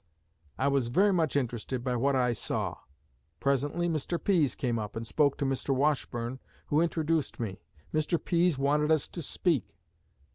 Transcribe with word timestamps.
I 0.57 0.67
was 0.67 0.87
very 0.87 1.13
much 1.13 1.35
interested 1.35 1.83
by 1.83 1.95
what 1.95 2.15
I 2.15 2.33
saw. 2.33 2.79
Presently, 3.39 3.87
Mr. 3.87 4.17
Pease 4.17 4.55
came 4.55 4.79
up 4.79 4.95
and 4.95 5.05
spoke 5.05 5.37
to 5.37 5.45
Mr. 5.45 5.75
Washburne, 5.75 6.39
who 6.69 6.81
introduced 6.81 7.39
me. 7.39 7.61
Mr. 7.93 8.17
Pease 8.17 8.57
wanted 8.57 8.89
us 8.89 9.07
to 9.09 9.21
speak. 9.21 9.77